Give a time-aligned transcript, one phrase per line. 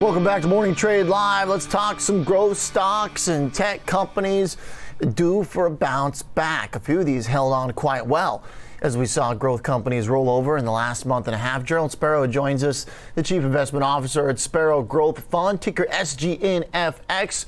[0.00, 1.48] Welcome back to Morning Trade Live.
[1.48, 4.56] Let's talk some growth stocks and tech companies
[5.14, 6.76] due for a bounce back.
[6.76, 8.44] A few of these held on quite well
[8.80, 11.64] as we saw growth companies roll over in the last month and a half.
[11.64, 17.46] Gerald Sparrow joins us, the Chief Investment Officer at Sparrow Growth Fund, ticker SGNFX,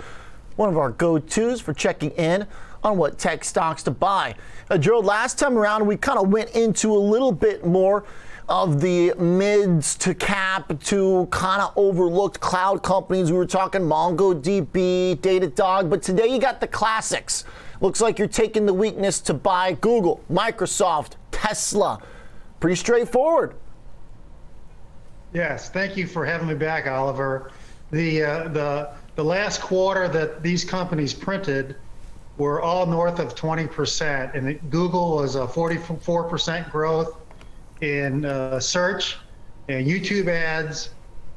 [0.57, 2.49] one of our go tos for checking in
[2.83, 4.35] on what tech stocks to buy.
[4.69, 8.05] Uh, Gerald, last time around, we kind of went into a little bit more
[8.51, 13.31] of the mids to cap to kind of overlooked cloud companies.
[13.31, 17.45] We were talking MongoDB, Datadog, but today you got the classics.
[17.81, 22.03] Looks like you're taking the weakness to buy Google, Microsoft, Tesla.
[22.59, 23.55] Pretty straightforward.
[25.33, 27.53] Yes, thank you for having me back, Oliver.
[27.93, 31.77] The uh, the the last quarter that these companies printed
[32.37, 37.17] were all north of 20%, and Google was a 44% growth
[37.81, 39.17] in uh, search
[39.69, 40.91] and YouTube ads.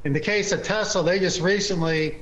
[0.06, 2.18] In the case of Tesla, they just recently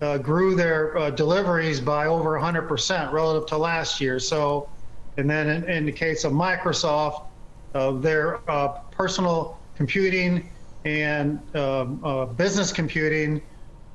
[0.00, 4.18] uh, grew their uh, deliveries by over 100% relative to last year.
[4.18, 4.68] So,
[5.16, 7.24] and then in, in the case of Microsoft,
[7.74, 10.50] uh, their uh, personal computing
[10.84, 13.42] and um, uh, business computing,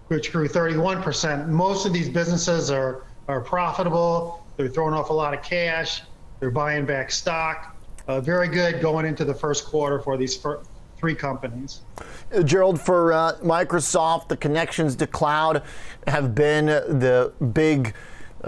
[0.07, 1.47] which grew 31%.
[1.47, 4.45] Most of these businesses are, are profitable.
[4.55, 6.03] They're throwing off a lot of cash.
[6.39, 7.74] They're buying back stock
[8.07, 10.37] uh, very good going into the first quarter for these
[10.97, 11.81] three companies.
[12.33, 15.63] Uh, Gerald, for uh, Microsoft, the connections to cloud
[16.07, 17.93] have been the big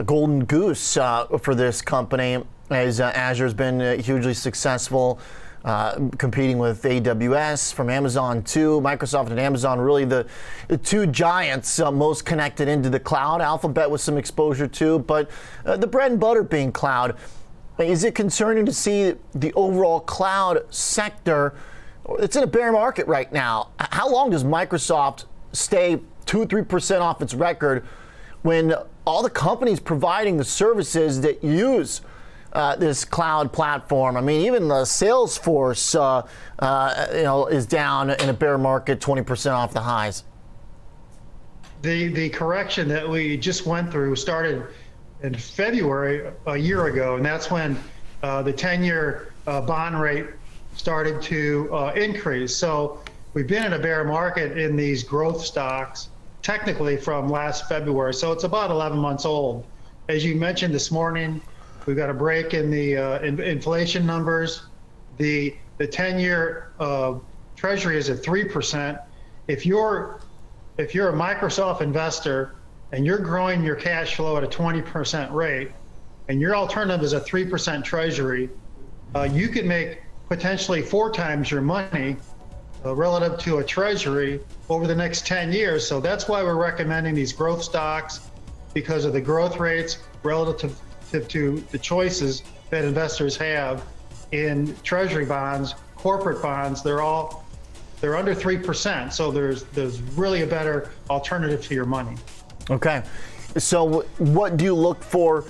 [0.05, 5.19] golden goose uh, for this company as uh, Azure's been uh, hugely successful.
[6.17, 10.25] competing with AWS from Amazon too, Microsoft and Amazon really the,
[10.69, 13.41] the two giants most connected into the cloud.
[13.41, 15.29] Alphabet with some exposure too, but
[15.65, 17.17] the bread and butter being cloud.
[17.79, 21.53] Is it concerning to see the overall cloud sector?
[22.19, 23.69] It's in a bear market right now.
[23.79, 27.85] How long does Microsoft stay two, three percent off its record
[28.41, 28.73] when
[29.05, 32.01] all the companies providing the services that use
[32.53, 34.17] uh, this cloud platform?
[34.17, 36.25] I mean, even the Salesforce, uh,
[36.59, 40.23] uh, you know, is down in a bear market, twenty percent off the highs.
[41.83, 44.65] The the correction that we just went through started
[45.21, 47.77] in February a year ago, and that's when
[48.23, 50.27] uh, the 10-year uh, bond rate
[50.75, 52.55] started to uh, increase.
[52.55, 53.01] So
[53.33, 56.09] we've been in a bear market in these growth stocks,
[56.41, 58.13] technically from last February.
[58.13, 59.65] So it's about 11 months old.
[60.09, 61.41] As you mentioned this morning,
[61.85, 64.67] we've got a break in the uh, in inflation numbers.
[65.17, 67.15] The the 10-year uh,
[67.55, 68.99] Treasury is at three percent.
[69.47, 70.21] If you're
[70.77, 72.55] if you're a Microsoft investor
[72.91, 75.71] and you're growing your cash flow at a 20% rate,
[76.29, 78.49] and your alternative is a 3% treasury,
[79.15, 82.17] uh, you could make potentially four times your money
[82.85, 84.39] uh, relative to a treasury
[84.69, 85.87] over the next 10 years.
[85.87, 88.21] So that's why we're recommending these growth stocks
[88.73, 90.77] because of the growth rates relative
[91.11, 93.83] to, the choices that investors have
[94.31, 96.83] in treasury bonds, corporate bonds.
[96.83, 97.45] They're all
[98.01, 102.15] they're under three percent, so there's there's really a better alternative to your money.
[102.69, 103.01] Okay.
[103.55, 105.45] So, what do you look for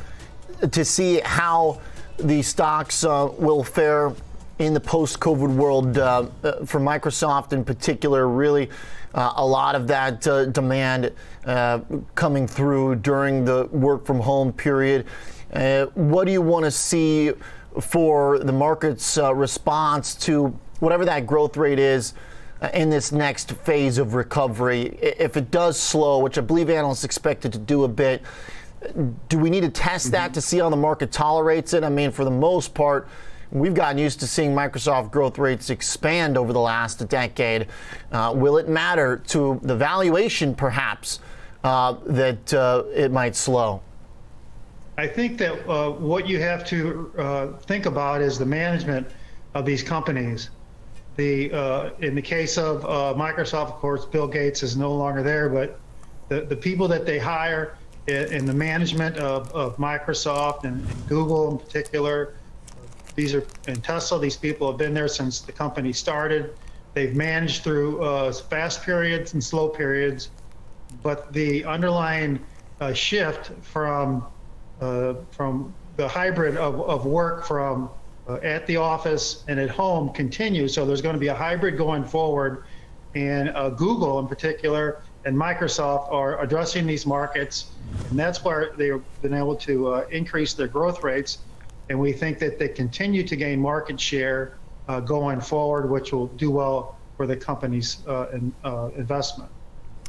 [0.72, 1.82] to see how
[2.18, 4.14] the stocks uh, will fare
[4.60, 8.28] in the post COVID world uh, uh, for Microsoft in particular?
[8.28, 8.70] Really,
[9.16, 11.12] uh, a lot of that uh, demand
[11.46, 11.80] uh,
[12.14, 15.06] coming through during the work from home period.
[15.96, 17.32] what do you want to see
[17.82, 20.48] for the market's response to
[20.80, 22.14] whatever that growth rate is?
[22.60, 24.98] Uh, in this next phase of recovery.
[25.00, 28.24] If it does slow, which I believe analysts expect it to do a bit,
[29.30, 30.14] do we need to test mm-hmm.
[30.14, 31.84] that to see how the market tolerates it?
[31.84, 33.08] I mean, for the most part,
[33.52, 37.68] we've gotten used to seeing Microsoft growth rates expand over the last decade.
[38.12, 41.20] Uh, will it matter to the valuation, perhaps,
[41.64, 43.82] uh, that uh, it might slow?
[44.98, 49.08] I think that uh, what you have to uh, think about is the management
[49.54, 50.50] of these companies.
[51.18, 55.24] The uh, in the case of uh, Microsoft, of course, Bill Gates is no longer
[55.24, 55.80] there, but
[56.30, 57.76] the, the people that they hire
[58.06, 62.36] in, in the management of, of Microsoft and, and, Google in particular,
[63.16, 64.20] these are and Tesla.
[64.20, 66.54] These people have been there since the company started.
[66.94, 70.30] They've managed through uh, fast periods and slow periods,
[71.02, 72.40] but the underlying
[72.80, 74.24] uh, shift from
[74.82, 77.90] uh, from the hybrid of, of work from
[78.28, 80.68] uh, at the office and at home continue.
[80.68, 82.66] So there's going to be a hybrid going forward.
[83.16, 87.72] And uh, Google, in particular, and Microsoft are addressing these markets.
[88.10, 91.40] And that's where they've been able to uh, increase their growth rates.
[91.90, 94.58] And we think that they continue to gain market share
[94.88, 98.54] uh, going forward, which will do well for the company's uh, in,
[98.96, 99.50] investment.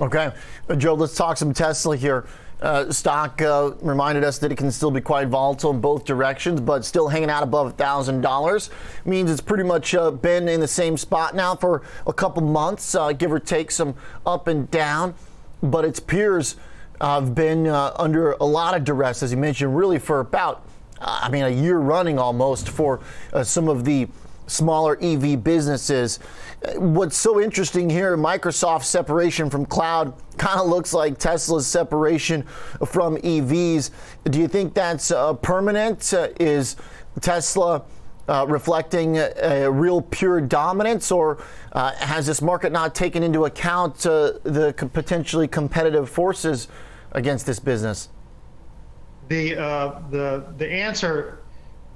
[0.00, 0.30] Okay,
[0.76, 2.26] Joe, let's talk some Tesla here.
[2.60, 6.60] Uh, stock uh, reminded us that it can still be quite volatile in both directions,
[6.60, 8.70] but still hanging out above $1,000
[9.04, 12.96] means it's pretty much uh, been in the same spot now for a couple months,
[12.96, 13.94] uh, give or take some
[14.26, 15.14] up and down.
[15.62, 16.56] But its peers
[17.00, 20.66] have been uh, under a lot of duress, as you mentioned, really for about,
[21.00, 22.98] uh, I mean, a year running almost for
[23.44, 24.08] some of the
[24.48, 26.18] smaller EV businesses.
[26.74, 32.42] What's so interesting here, Microsoft's separation from cloud kind of looks like Tesla's separation
[32.86, 33.90] from EVs.
[34.24, 36.12] Do you think that's uh, permanent?
[36.12, 36.76] Uh, is
[37.20, 37.84] Tesla
[38.28, 41.42] uh, reflecting a, a, real pure dominance, or
[41.72, 46.68] uh, has this market not taken into account uh, the potentially competitive forces
[47.12, 48.10] against this business?
[49.28, 51.40] The, uh, the, the answer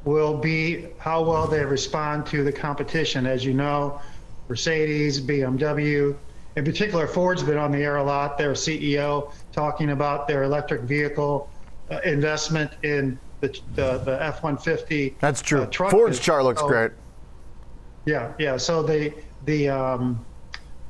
[0.04, 3.26] will be how well they respond to the competition.
[3.26, 4.00] As you know,
[4.48, 6.16] Mercedes, BMW,
[6.56, 8.36] in particular, Ford's been on the air a lot.
[8.36, 11.48] Their CEO talking about their electric vehicle
[11.90, 15.14] uh, investment in the, the, the F-150.
[15.18, 15.62] That's true.
[15.62, 16.92] Uh, Ford's chart looks great.
[18.04, 18.56] Yeah, yeah.
[18.56, 19.14] So the
[19.44, 20.24] the um,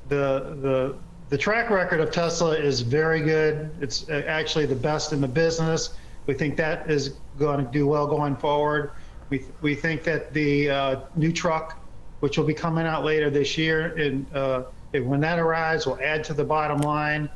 [0.08, 0.96] the the
[1.28, 3.70] the track record of Tesla is very good.
[3.80, 5.94] It's uh, actually the best in the business.
[6.26, 8.92] We think that is going to do well going forward.
[9.32, 11.82] We, we think that the uh, new truck,
[12.20, 16.22] which will be coming out later this year, and uh, when that arrives, will add
[16.24, 17.30] to the bottom line.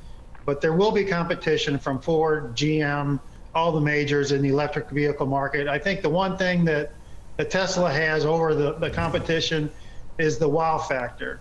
[0.44, 3.19] But there will be competition from Ford, GM,
[3.54, 5.69] all the majors in the electric vehicle market.
[5.69, 6.93] I think the one thing that,
[7.38, 9.72] that Tesla has over the, the competition
[10.19, 11.40] is the wow factor.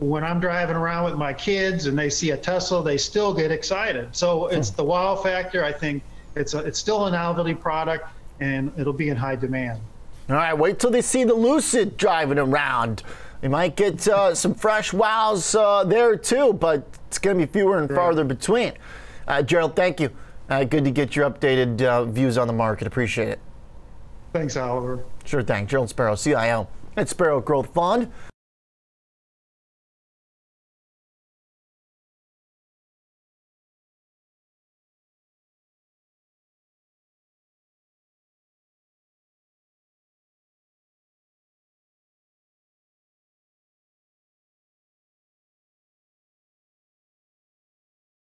[0.00, 3.50] When I'm driving around with my kids and they see a Tesla, they still get
[3.50, 4.14] excited.
[4.14, 5.64] So it's the wow factor.
[5.64, 6.02] I think
[6.36, 8.10] it's a, it's still a novelty product
[8.42, 9.80] and it'll be in high demand.
[10.28, 13.02] All right, wait till they see the Lucid driving around.
[13.40, 17.52] They might get uh, some fresh wows uh, there too, but it's going to be
[17.52, 18.72] fewer and farther between.
[19.26, 20.10] Uh, Gerald, thank you.
[20.48, 22.86] Uh, good to get your updated uh, views on the market.
[22.86, 23.40] Appreciate it.
[24.32, 25.04] Thanks, Oliver.
[25.24, 25.66] Sure thing.
[25.66, 28.10] Gerald Sparrow, CIO at Sparrow Growth Fund.